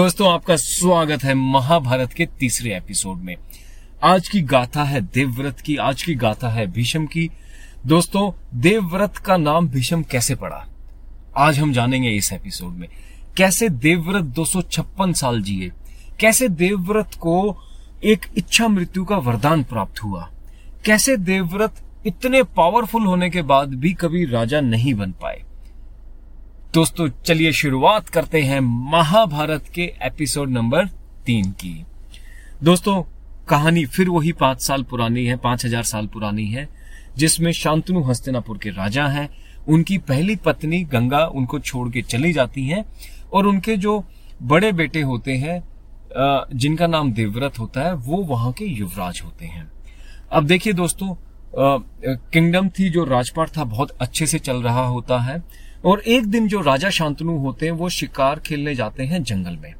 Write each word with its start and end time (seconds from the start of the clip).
दोस्तों, 0.00 0.32
आपका 0.32 0.56
स्वागत 0.56 1.24
है 1.24 1.34
महाभारत 1.34 2.12
के 2.12 2.26
तीसरे 2.26 2.76
एपिसोड 2.76 3.16
में। 3.16 3.36
आज 4.02 4.28
की 4.28 4.40
गाथा 4.40 4.84
है 4.84 5.00
देवव्रत 5.00 5.60
की, 5.60 5.76
आज 5.76 6.02
की 6.02 6.14
गाथा 6.14 6.48
है 6.48 6.66
भीष्म 6.66 7.06
की। 7.06 7.30
दोस्तों, 7.86 8.32
देवव्रत 8.60 9.16
का 9.16 9.36
नाम 9.36 9.68
भीष्म 9.68 10.02
कैसे 10.02 10.34
पड़ा? 10.34 10.66
आज 11.36 11.58
हम 11.58 11.72
जानेंगे 11.72 12.10
इस 12.10 12.32
एपिसोड 12.32 12.72
में। 12.72 12.88
कैसे 13.36 13.68
देवव्रत 13.68 14.24
दो 14.24 14.44
सौ 14.44 14.62
छप्पन 14.62 15.12
साल 15.12 15.42
जिए? 15.42 15.72
कैसे 16.20 16.48
देवव्रत 16.48 17.10
को 17.14 17.56
एक 18.04 18.26
इच्छा 18.36 18.68
मृत्यु 18.68 19.04
का 19.04 19.16
वरदान 19.16 19.64
प्राप्त 19.64 20.02
हुआ? 20.02 20.30
कैसे 20.84 21.16
देवव्रत 21.16 21.74
इतने 22.06 22.42
पावरफुल 22.42 23.02
होने 23.02 23.30
के 23.30 23.42
बाद 23.42 23.68
भी 23.68 23.92
कभी 23.92 24.24
राजा 24.24 24.60
नहीं 24.60 24.94
बन 24.94 25.12
पाए? 25.12 25.42
दोस्तों, 26.74 27.08
चलिए 27.26 27.50
शुरुआत 27.52 28.08
करते 28.08 28.40
हैं 28.42 28.58
महाभारत 28.60 29.68
के 29.74 29.82
एपिसोड 30.02 30.50
नंबर 30.50 30.86
तीन 31.26 31.50
की। 31.52 31.72
दोस्तों, 32.62 33.02
कहानी 33.48 33.84
फिर 33.86 34.08
वही 34.08 34.32
पाँच 34.32 34.60
साल 34.60 34.82
पुरानी 34.82 35.24
है, 35.26 35.36
पाँच 35.36 35.64
हज़ार 35.64 35.82
साल 35.82 36.06
पुरानी 36.06 36.46
है, 36.46 36.68
जिसमें 37.16 37.50
शांतनु 37.52 38.02
हस्तिनापुर 38.02 38.58
के 38.58 38.70
राजा 38.70 39.06
हैं। 39.06 39.28
उनकी 39.68 39.96
पहली 40.00 40.36
पत्नी 40.36 40.82
गंगा 40.84 41.24
उनको 41.26 41.58
छोड़ 41.60 41.88
के 41.88 42.02
चली 42.02 42.32
जाती 42.32 42.66
हैं 42.66 42.84
और 43.32 43.46
उनके 43.46 43.76
जो 43.76 44.02
बड़े 44.42 44.70
बेटे 44.72 45.00
होते 45.02 45.36
हैं 45.36 45.62
जिनका 46.52 46.86
नाम 46.86 47.12
देवव्रत 47.12 47.58
होता 47.58 47.80
है, 47.80 47.94
वो 47.94 48.22
वहाँ 48.24 48.52
के 48.52 48.64
युवराज 48.66 49.20
होते 49.24 49.46
हैं। 49.46 49.70
अब 50.30 50.46
देखिए 50.46 50.72
दोस्तों 50.74 51.14
किंगडम 51.56 52.68
थी 52.68 52.88
जो 52.90 53.04
राजपाट 53.06 53.56
था, 53.56 53.64
बहुत 53.64 53.90
अच्छे 53.92 54.26
से 54.26 54.38
चल 54.40 54.62
रहा 54.62 54.86
होता 54.86 55.18
है। 55.20 55.42
और 55.84 56.00
एक 56.00 56.26
दिन 56.26 56.48
जो 56.48 56.60
राजा 56.60 56.90
शांतनु 56.90 57.36
होते 57.38 57.66
हैं, 57.66 57.72
वो 57.72 57.88
शिकार 57.88 58.38
खेलने 58.38 58.74
जाते 58.74 59.02
हैं 59.02 59.22
जंगल 59.22 59.56
में। 59.56 59.72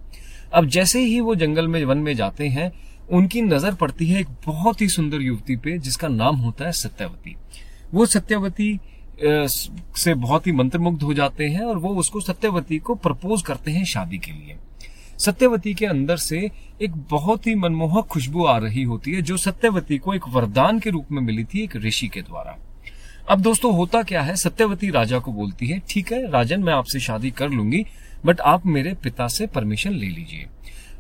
अब 0.52 0.66
जैसे 0.66 1.00
ही 1.00 1.20
वो 1.20 1.34
जंगल 1.34 1.68
में, 1.68 1.84
वन 1.84 1.98
में 1.98 2.14
जाते 2.14 2.48
हैं, 2.48 2.72
उनकी 3.10 3.42
नज़र 3.42 3.74
पड़ती 3.74 4.06
है 4.06 4.20
एक 4.20 4.28
बहुत 4.46 4.80
ही 4.80 4.88
सुंदर 4.88 5.22
युवती 5.22 5.56
पे, 5.56 5.78
जिसका 5.78 6.08
नाम 6.08 6.36
होता 6.36 6.64
है 6.64 6.72
सत्यवती। 6.72 7.36
वो 7.94 8.06
सत्यवती 8.06 8.78
से 9.22 10.14
बहुत 10.14 10.46
ही 10.46 10.52
मंत्रमुग्ध 10.52 11.02
हो 11.02 11.14
जाते 11.14 11.48
हैं 11.48 11.60
और 11.60 11.78
वो 11.78 11.94
उसको 11.94 12.20
सत्यवती 12.20 12.78
को 12.78 12.94
प्रपोज 12.94 13.42
करते 13.42 13.70
हैं 13.70 13.84
शादी 13.84 14.18
के 14.18 14.32
लिए। 14.32 14.56
सत्यवती 15.18 15.74
के 15.74 15.86
अंदर 15.86 16.16
से 16.16 16.50
एक 16.82 16.94
बहुत 17.10 17.46
ही 17.46 17.54
मनमोहक 17.54 18.06
खुशबू 18.06 18.44
आ 18.44 18.56
रही 18.58 18.82
होती 18.82 19.12
है, 19.12 19.22
जो 19.22 19.36
सत्यवती 19.36 19.98
को 19.98 20.14
एक 20.14 20.28
वरदान 20.28 20.78
के 20.78 20.90
रूप 20.90 21.12
में 21.12 21.22
मिली 21.22 21.44
थी 21.44 21.62
एक 21.64 21.76
ऋषि 21.76 22.08
के 22.08 22.20
द्वारा। 22.20 22.56
अब 23.30 23.40
दोस्तों, 23.40 23.72
होता 23.74 24.02
क्या 24.02 24.22
है? 24.22 24.34
सत्यवती 24.36 24.88
राजा 24.90 25.18
को 25.18 25.32
बोलती 25.32 25.66
है, 25.66 25.78
ठीक 25.90 26.12
है, 26.12 26.30
राजन, 26.30 26.62
मैं 26.62 26.72
आपसे 26.72 27.00
शादी 27.00 27.30
कर 27.30 27.48
लूँगी 27.48 27.84
बट 28.26 28.40
आप 28.40 28.66
मेरे 28.66 28.94
पिता 28.94 29.28
से 29.28 29.46
परमिशन 29.46 29.92
ले 29.92 30.06
लीजिए. 30.06 30.46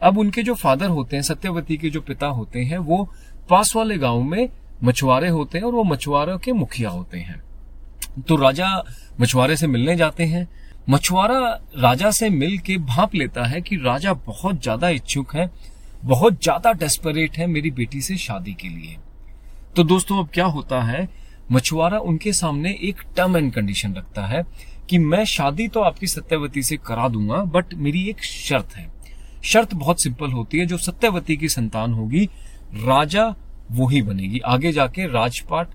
अब 0.02 0.18
उनके 0.18 0.42
जो 0.42 0.54
फादर 0.54 0.88
होते 0.88 1.16
हैं, 1.16 1.22
सत्यवती 1.22 1.76
के 1.76 1.90
जो 1.90 2.00
पिता 2.00 2.26
होते 2.28 2.60
हैं, 2.60 2.78
वो 2.78 3.08
पास 3.50 3.74
वाले 3.76 3.96
गाँव 3.98 4.22
में 4.22 4.48
मछुआरे 4.84 5.28
होते 5.28 5.58
हैं 5.58 5.64
और 5.64 5.72
वो 5.72 5.84
मछुआरों 5.84 6.38
के 6.38 6.52
मुखिया 6.52 6.90
होते 6.90 7.18
हैं। 7.18 7.42
तो 8.20 8.36
राजा 8.36 8.68
मछुआरे 9.20 9.56
से 9.56 9.66
मिलने 9.66 9.96
जाते 9.96 10.24
हैं। 10.24 10.48
मछुआरा 10.90 11.38
राजा 11.78 12.10
से 12.10 12.30
मिल 12.30 12.58
के 12.58 12.76
भाप 12.78 13.14
लेता 13.14 13.44
है 13.44 13.60
कि 13.60 13.76
राजा 13.76 14.12
बहुत 14.26 14.62
ज़्यादा 14.62 14.88
इच्छुक 14.88 15.34
है, 15.36 15.50
बहुत 16.04 16.42
ज़्यादा 16.42 16.72
डेस्परेट 16.72 17.38
है 17.38 17.46
मेरी 17.46 17.70
बेटी 17.70 18.00
से 18.00 18.16
शादी 18.18 18.54
के 18.54 18.68
लिए। 18.68 18.96
तो 19.76 19.82
दोस्तों, 19.84 20.18
अब 20.18 20.28
क्या 20.34 20.44
होता 20.46 20.82
है 20.82 21.08
मछुआरा 21.50 21.98
उनके 21.98 22.32
सामने 22.32 22.78
एक 22.82 23.00
टर्म 23.16 23.36
एंड 23.36 23.52
कंडीशन 23.52 23.94
रखता 23.94 24.26
है 24.26 24.42
कि 24.90 24.98
मैं 24.98 25.24
शादी 25.24 25.68
तो 25.68 25.80
आपकी 25.80 26.06
सत्यवती 26.06 26.62
से 26.62 26.76
करा 26.76 27.08
दूँगा, 27.08 27.36
बट 27.36 27.74
मेरी 27.74 28.08
एक 28.08 28.24
शर्त 28.24 28.74
है। 28.76 28.92
शर्त 29.42 29.74
बहुत 29.74 30.02
सिंपल 30.02 30.32
होती 30.32 30.58
है, 30.58 30.66
जो 30.66 30.78
सत्यवती 30.78 31.36
की 31.36 31.48
संतान 31.48 31.92
होगी, 31.92 32.24
राजा 32.74 33.34
वो 33.70 33.86
ही 33.86 34.02
बनेगी। 34.02 34.38
आगे 34.38 34.72
जाके 34.72 35.06
राजपाट, 35.06 35.68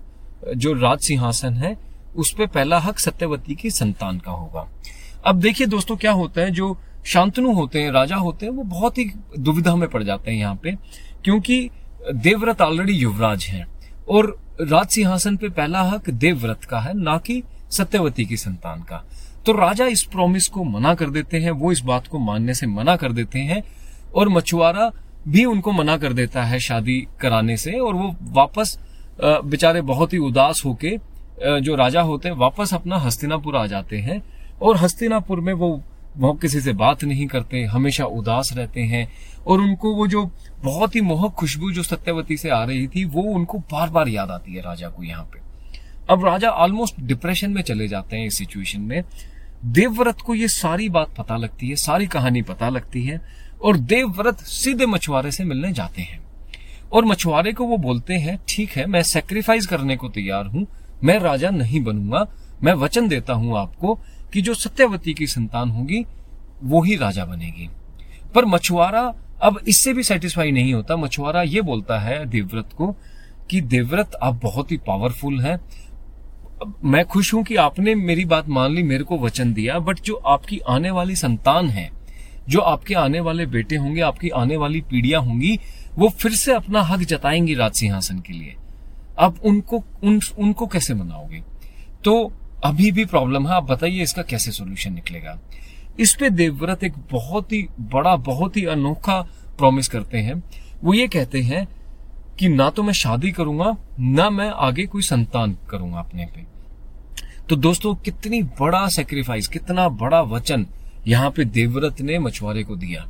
जो 0.56 0.72
राज 0.72 0.98
सिंहासन 0.98 1.54
है, 1.54 1.76
उस 2.16 2.34
पर 2.34 2.46
पहला 2.46 2.78
हक 2.78 2.98
सत्यवती 2.98 3.54
की 3.54 3.70
संतान 3.70 4.18
का 4.18 4.32
होगा। 4.32 4.68
अब 5.24 5.40
देखिए 5.40 5.66
दोस्तों 5.66 5.96
क्या 5.96 6.12
होता 6.12 6.40
है, 6.40 6.50
जो 6.50 6.78
शांतनु 7.04 7.52
होते 7.52 7.82
हैं, 7.82 7.90
राजा 7.90 8.16
होते 8.16 8.46
हैं, 8.46 8.52
वो 8.52 8.62
बहुत 8.62 8.98
ही 8.98 9.04
दुविधा 9.38 9.76
में 9.76 9.88
पड़ 9.88 10.02
जाते 10.02 10.30
हैं 10.30 10.38
यहाँ 10.38 10.60
पे, 10.62 10.72
क्योंकि 11.24 11.70
देवव्रत 12.14 12.60
ऑलरेडी 12.60 12.92
युवराज 12.92 13.44
हैं, 13.44 13.66
और 14.08 14.38
राज 14.60 14.86
सिंहासन 14.86 15.36
पे 15.36 15.48
पहला 15.48 15.80
हक 15.82 16.08
देवव्रत 16.10 16.64
का 16.64 16.78
है, 16.80 16.92
ना 16.94 17.16
कि 17.18 17.42
सत्यवती 17.70 18.24
की 18.24 18.36
संतान 18.36 18.82
का। 18.82 19.02
तो 19.46 19.52
राजा 19.52 19.86
इस 19.86 20.02
प्रॉमिस 20.02 20.46
को 20.48 20.64
मना 20.64 20.94
कर 20.94 21.10
देते 21.10 21.38
हैं, 21.38 21.50
वो 21.50 21.72
इस 21.72 21.80
बात 21.80 22.06
को 22.06 22.18
मानने 22.18 22.54
से 22.54 22.66
मना 22.66 22.96
कर 22.96 23.12
देते 23.12 23.38
हैं, 23.38 23.62
और 24.14 24.28
मछुआरा 24.28 24.90
भी 25.28 25.44
उनको 25.44 25.72
मना 25.72 25.96
कर 25.96 26.12
देता 26.12 26.42
है 26.42 26.58
शादी 26.58 27.00
कराने 27.20 27.56
से, 27.56 27.72
और 27.72 27.94
वो 27.94 28.14
वापस 28.32 28.78
बेचारे 29.22 29.80
बहुत 29.82 30.12
ही 30.12 30.18
उदास 30.18 30.62
होके 30.64 30.96
जो 31.60 31.74
राजा 31.74 32.00
होते 32.00 32.28
हैं, 32.28 32.36
वापस 32.36 32.74
अपना 32.74 32.96
हस्तिनापुर 32.96 33.56
आ 33.56 33.66
जाते 33.66 33.98
हैं, 33.98 34.22
और 34.62 34.76
हस्तिनापुर 34.76 35.40
में 35.40 35.52
वो 35.52 35.80
वो 36.18 36.32
किसी 36.32 36.60
से 36.60 36.72
बात 36.72 37.04
नहीं 37.04 37.26
करते, 37.26 37.62
हमेशा 37.64 38.04
उदास 38.04 38.52
रहते 38.56 38.80
हैं। 38.80 39.08
और 39.46 39.60
उनको 39.60 39.94
वो 39.94 40.06
जो 40.06 40.24
बहुत 40.64 40.94
ही 40.96 41.00
मोहक 41.00 41.32
खुशबू 41.32 41.70
जो 41.70 41.82
सत्यवती 41.82 42.36
से 42.36 42.50
आ 42.50 42.64
रही 42.64 42.86
थी, 42.86 43.04
वो 43.04 43.22
उनको 43.22 43.58
बार 43.58 43.90
बार 43.90 44.08
याद 44.08 44.30
आती 44.30 44.54
है 44.54 44.60
राजा 44.60 44.88
को 44.88 45.02
यहाँ 45.02 45.24
पे। 45.24 45.40
अब 46.10 46.24
राजा 46.24 46.50
ऑलमोस्ट 46.50 47.00
डिप्रेशन 47.00 47.50
में 47.50 47.62
चले 47.62 47.88
जाते 47.88 48.16
हैं 48.16 48.26
इस 48.26 48.38
सिचुएशन 48.38 48.80
में। 48.80 49.02
देवव्रत 49.64 50.20
को 50.20 50.34
ये 50.34 50.48
सारी 50.48 50.88
बात 50.88 51.14
पता 51.18 51.36
लगती 51.36 51.68
है, 51.68 51.76
सारी 51.76 52.06
कहानी 52.06 52.42
पता 52.42 52.68
लगती 52.68 53.02
है 53.04 53.20
और 53.62 53.76
देवव्रत 53.76 54.40
सीधे 54.40 54.86
मछुआरे 54.86 55.30
से 55.30 55.44
मिलने 55.44 55.72
जाते 55.72 56.02
हैं। 56.02 56.20
और 56.92 57.04
मछुआरे 57.04 57.52
को 57.52 57.64
वो 57.64 57.76
बोलते 57.76 58.14
हैं, 58.14 58.38
ठीक 58.48 58.70
है, 58.70 58.86
मैं 58.86 59.02
सेक्रीफाइस 59.02 59.66
करने 59.66 59.96
को 59.96 60.08
तैयार 60.08 60.46
हूँ, 60.46 60.66
मैं 61.04 61.18
राजा 61.18 61.50
नहीं 61.50 61.80
बनूँगा, 61.80 62.26
मैं 62.62 62.74
वचन 62.74 63.08
देता 63.08 63.32
हूँ 63.32 63.58
आपको 63.58 63.98
कि 64.32 64.42
जो 64.42 64.54
सत्यवती 64.54 65.14
की 65.14 65.26
संतान 65.26 65.70
होगी 65.70 66.04
वो 66.62 66.82
ही 66.82 66.96
राजा 66.96 67.24
बनेगी। 67.24 67.68
पर 68.34 68.44
मछुआरा 68.44 69.12
अब 69.42 69.60
इससे 69.68 69.92
भी 69.92 70.02
सेटिस्फाई 70.02 70.50
नहीं 70.50 70.74
होता। 70.74 70.96
मछुआरा 70.96 71.42
ये 71.42 71.60
बोलता 71.60 71.98
है 71.98 72.24
देवव्रत 72.26 72.72
को 72.76 72.96
कि 73.50 73.60
देवव्रत 73.60 74.14
आप 74.22 74.40
बहुत 74.42 74.72
ही 74.72 74.76
पावरफुल 74.76 75.40
हैं। 75.40 75.58
मैं 76.84 77.04
खुश 77.04 77.32
हूँ 77.34 77.42
कि 77.44 77.56
आपने 77.56 77.94
मेरी 77.94 78.24
बात 78.24 78.48
मान 78.48 78.74
ली 78.74 78.82
मेरे 78.82 79.04
को 79.04 79.18
वचन 79.18 79.52
दिया 79.52 79.78
बट 79.78 80.00
जो 80.00 80.14
आपकी 80.14 80.58
आने 80.68 80.90
वाली 80.90 81.16
संतान 81.16 81.68
है 81.68 81.90
जो 82.48 82.60
आपके 82.60 82.94
आने 82.94 83.20
वाले 83.20 83.46
बेटे 83.46 83.76
होंगे 83.76 84.00
आपकी 84.00 84.28
आने 84.28 84.56
वाली 84.56 84.80
पीढ़ियाँ 84.80 85.20
होंगी 85.22 85.58
वो 85.98 86.08
फिर 86.08 86.32
से 86.32 86.52
अपना 86.52 86.82
हक 86.82 87.00
जताएँगी 87.00 87.54
राज 87.54 87.72
सिंहासन 87.72 88.20
के 88.20 88.32
लिए। 88.32 88.54
अब 89.18 89.40
उनको 89.44 89.84
उन, 90.02 90.20
उनको 90.38 90.66
कैसे 90.66 90.94
मनाओगे? 90.94 91.42
तो 92.04 92.32
अभी 92.66 92.90
भी 92.92 93.04
प्रॉब्लम 93.04 93.46
है। 93.46 93.54
आप 93.54 93.62
बताइए, 93.62 94.02
इसका 94.02 94.22
कैसे 94.22 94.50
सोल्यूशन 94.50 94.92
निकलेगा? 94.92 95.38
इस 96.00 96.14
पे 96.20 96.30
देवव्रत 96.30 96.84
एक 96.84 96.94
बहुत 97.12 97.52
ही 97.52 97.66
बड़ा, 97.80 98.16
बहुत 98.16 98.56
ही 98.56 98.64
अनोखा 98.64 99.20
प्रॉमिस 99.58 99.88
करते 99.88 100.18
हैं। 100.18 100.42
वो 100.84 100.94
ये 100.94 101.06
कहते 101.08 101.40
हैं 101.40 101.66
कि 102.38 102.48
ना 102.48 102.68
तो 102.70 102.82
मैं 102.82 102.92
शादी 102.92 103.30
करूँगा, 103.32 103.76
ना 104.00 104.30
मैं 104.30 104.48
आगे 104.48 104.86
कोई 104.86 105.02
संतान 105.02 105.56
करूँगा 105.70 105.98
अपने 105.98 106.26
पे। 106.26 106.44
तो 107.48 107.56
दोस्तों, 107.56 107.94
कितनी 107.94 108.42
बड़ा 108.60 108.86
सेक्रीफाइस 108.88 109.48
कितना 109.48 109.88
बड़ा 109.88 110.20
वचन 110.22 110.66
यहाँ 111.06 111.30
पे 111.30 111.44
देवव्रत 111.44 112.00
ने 112.00 112.18
मछुआरे 112.18 112.62
को 112.62 112.76
दिया। 112.76 113.06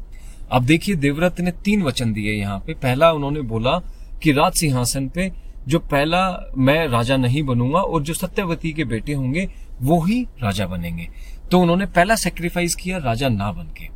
अब 0.53 0.65
देखिए, 0.65 0.95
देवव्रत 0.95 1.41
ने 1.41 1.51
तीन 1.65 1.83
वचन 1.83 2.13
दिए 2.13 2.33
यहाँ 2.33 2.59
पे। 2.59 2.75
पहला 2.75 3.13
उन्होंने 3.13 3.41
बोला 3.41 3.79
कि 4.23 4.33
राज 4.33 4.53
सिंहासन 4.53 5.09
पे 5.09 5.31
जो 5.67 5.79
पहला 5.81 6.53
मैं 6.57 6.87
राजा 6.89 7.17
नहीं 7.17 7.43
बनूँगा 7.43 7.81
और 7.81 8.03
जो 8.03 8.15
सत्यवती 8.15 8.73
के 8.73 8.85
बेटे 8.85 9.13
होंगे, 9.13 9.49
वो 9.83 10.01
ही 10.03 10.23
राजा 10.43 10.67
बनेंगे। 10.67 11.09
तो 11.51 11.61
उन्होंने 11.61 11.87
पहला 11.87 12.15
सेक्रीफाइस 12.17 12.75
किया, 12.75 12.99
राजा 12.99 13.29
ना 13.29 13.51
बन 13.53 13.67
के 13.79 13.89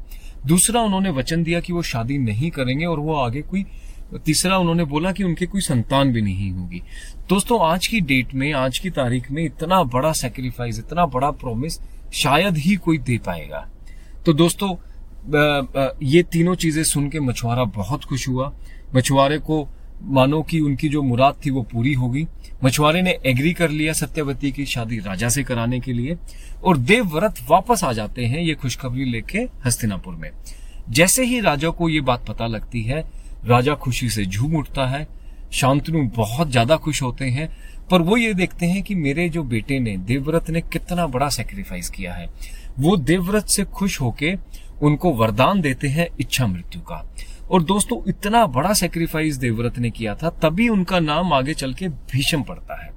दूसरा 0.46 0.80
उन्होंने 0.82 1.10
वचन 1.10 1.42
दिया 1.42 1.60
कि 1.60 1.72
वो 1.72 1.82
शादी 1.82 2.18
नहीं 2.18 2.50
करेंगे 2.50 2.84
और 2.84 3.00
वो 3.00 3.14
आगे 3.14 3.42
कोई, 3.42 3.64
तीसरा 4.16 4.58
उन्होंने 4.58 4.84
बोला 4.84 5.12
कि 5.12 5.24
उनके 5.24 5.46
कोई 5.46 5.60
संतान 5.60 6.12
भी 6.12 6.22
नहीं 6.22 6.50
होगी। 6.52 6.82
दोस्तों, 7.28 7.60
आज 7.62 7.86
की 7.86 8.00
डेट 8.00 8.34
में, 8.34 8.52
आज 8.52 8.78
की 8.78 8.90
तारीख 8.90 9.30
में 9.30 9.44
इतना 9.44 9.82
बड़ा 9.84 10.12
सेक्रीफाइस 10.12 10.78
इतना 10.78 11.06
बड़ा 11.06 11.30
प्रोमिस 11.32 11.78
शायद 12.12 12.56
ही 12.56 12.76
कोई 12.76 12.98
दे 12.98 13.18
पाएगा। 13.18 13.66
तो 14.26 14.32
दोस्तों 14.32 14.76
ये 16.02 16.22
तीनों 16.22 16.54
चीज़ें 16.54 16.82
सुन 16.84 17.08
के 17.10 17.20
मछुआरा 17.20 17.64
बहुत 17.74 18.04
खुश 18.04 18.28
हुआ। 18.28 18.52
मछुआरे 18.94 19.38
को 19.38 19.66
मानो 20.02 20.42
कि 20.42 20.60
उनकी 20.60 20.88
जो 20.88 21.02
मुराद 21.02 21.34
थी 21.46 21.50
वो 21.50 21.62
पूरी 21.62 21.92
होगी 21.92 22.26
मछुआरे 22.64 23.02
ने 23.02 23.18
एग्री 23.26 23.52
कर 23.52 23.70
लिया 23.70 23.92
सत्यवती 23.92 24.50
की 24.52 24.64
शादी 24.66 24.98
राजा 24.98 25.28
से 25.28 25.42
कराने 25.42 25.80
के 25.80 25.92
लिए 25.92 26.16
और 26.64 26.76
देवव्रत 26.76 27.38
वापस 27.50 27.84
आ 27.84 27.92
जाते 27.92 28.24
हैं 28.24 28.40
ये 28.40 28.54
खुशखबरी 28.54 29.04
लेके 29.04 29.38
हस्तिनापुर 29.66 30.14
में। 30.14 30.30
जैसे 30.90 31.24
ही 31.24 31.40
राजा 31.40 31.70
को 31.70 31.88
ये 31.88 32.00
बात 32.00 32.26
पता 32.28 32.46
लगती 32.46 32.82
है, 32.82 33.04
राजा 33.46 33.74
खुशी 33.74 34.08
से 34.10 34.24
झूम 34.26 34.56
उठता 34.56 34.86
है, 34.86 35.06
शांतनु 35.52 36.02
बहुत 36.16 36.50
ज़्यादा 36.50 36.76
खुश 36.76 37.02
होते 37.02 37.24
हैं, 37.24 37.48
पर 37.90 38.02
वो 38.02 38.16
ये 38.16 38.34
देखते 38.34 38.66
हैं 38.66 38.82
कि 38.82 38.94
मेरे 38.94 39.28
जो 39.28 39.42
बेटे 39.42 39.78
ने, 39.78 39.96
देवव्रत 39.96 40.50
ने 40.50 40.60
कितना 40.62 41.06
बड़ा 41.06 41.28
सेक्रीफाइस 41.28 41.90
किया 41.90 42.14
है। 42.14 42.28
वो 42.78 42.96
देवव्रत 42.96 43.46
से 43.46 43.64
खुश 43.64 44.00
होके 44.00 44.34
उनको 44.82 45.12
वरदान 45.12 45.60
देते 45.60 45.88
हैं 45.88 46.08
इच्छा 46.20 46.46
मृत्यु 46.46 46.80
का। 46.80 47.04
और 47.50 47.62
दोस्तों, 47.62 48.02
इतना 48.08 48.46
बड़ा 48.46 48.72
सेक्रीफाइस 48.72 49.36
देवव्रत 49.36 49.78
ने 49.78 49.90
किया 49.90 50.14
था, 50.14 50.30
तभी 50.30 50.68
उनका 50.68 51.00
नाम 51.00 51.32
आगे 51.32 51.54
चल 51.54 51.74
के 51.74 51.88
भीषम 51.88 52.42
पड़ता 52.42 52.84
है। 52.84 52.90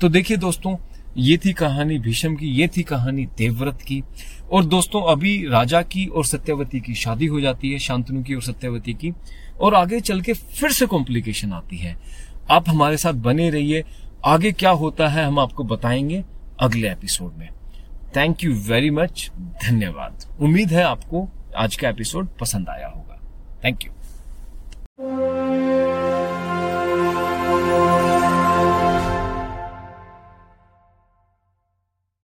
तो 0.00 0.08
देखिए 0.08 0.36
दोस्तों, 0.36 0.76
ये 1.16 1.36
थी 1.36 1.52
कहानी 1.52 1.98
भीषम 1.98 2.36
की, 2.36 2.46
ये 2.46 2.68
थी 2.68 2.82
कहानी 2.82 3.26
देवव्रत 3.26 3.82
की। 3.82 4.02
और 4.52 4.64
दोस्तों, 4.64 5.02
अभी 5.02 5.48
राजा 5.48 5.82
की 5.82 6.06
और 6.06 6.24
सत्यवती 6.24 6.80
की 6.80 6.94
शादी 6.94 7.26
हो 7.26 7.40
जाती 7.40 7.72
है, 7.72 7.78
शांतनु 7.78 8.22
की 8.22 8.34
और 8.34 8.42
सत्यवती 8.42 8.92
की, 8.92 9.12
और 9.60 9.74
आगे 9.74 10.00
चल 10.00 10.20
के 10.20 10.32
फिर 10.32 10.70
से 10.70 10.86
कॉम्प्लिकेशन 10.86 11.52
आती 11.52 11.76
है। 11.76 11.96
आप 12.50 12.68
हमारे 12.68 12.96
साथ 12.96 13.12
बने 13.12 13.50
रहिए, 13.50 13.84
आगे 14.24 14.52
क्या 14.52 14.70
होता 14.70 15.08
है 15.08 15.24
हम 15.24 15.38
आपको 15.38 15.64
बताएँगे 15.64 16.24
अगले 16.60 16.90
एपिसोड 16.90 17.32
में। 17.38 17.48
थैंक 18.16 18.44
यू 18.44 18.54
वेरी 18.54 18.90
मच 18.90 19.30
धन्यवाद। 19.38 20.36
उम्मीद 20.40 20.72
है 20.72 20.82
आपको 20.82 21.28
आज 21.56 21.76
का 21.76 21.88
एपिसोड 21.88 22.28
पसंद 22.40 22.68
आया 22.68 22.88
होगा 22.88 23.05
थैंक 23.64 23.84
यू 23.84 23.90